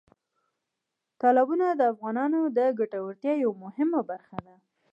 [1.21, 4.55] تالابونه د افغانانو د ګټورتیا یوه مهمه برخه ده.